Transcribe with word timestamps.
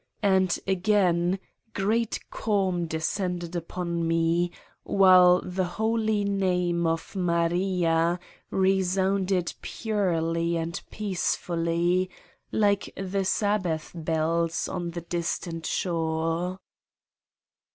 And, 0.23 0.57
again, 0.65 1.37
great 1.75 2.19
calm 2.31 2.87
de 2.87 2.97
scended 2.97 3.55
upon 3.55 4.07
me, 4.07 4.49
while 4.81 5.41
the 5.45 5.65
holy 5.77 6.23
name 6.25 6.87
of 6.87 7.15
Maria 7.15 8.19
resounded 8.49 9.53
purely 9.61 10.57
and 10.57 10.81
peacefully, 10.89 12.09
like 12.51 12.91
the 12.97 13.23
Sabbath 13.23 13.91
bells 13.93 14.67
on 14.67 14.89
the 14.89 15.01
distant 15.01 15.67
shore. 15.67 16.59